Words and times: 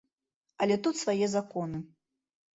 Але 0.65 0.77
тут 0.87 0.95
свае 1.03 1.29
законы. 1.35 1.85